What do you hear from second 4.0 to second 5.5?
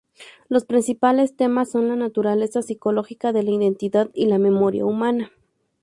y la memoria humana.